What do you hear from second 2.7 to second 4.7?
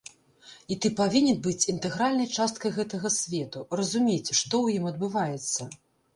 гэтага свету, разумець, што